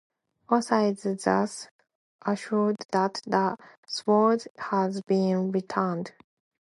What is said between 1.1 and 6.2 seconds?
thus assured that the sword has been returned.